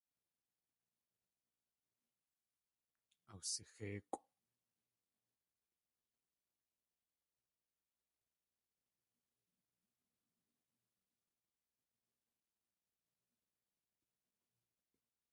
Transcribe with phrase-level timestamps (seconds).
[3.33, 4.19] Awsixéikʼw.